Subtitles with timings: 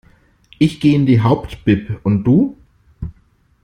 [0.57, 2.57] Ich geh in die Hauptbib, und du?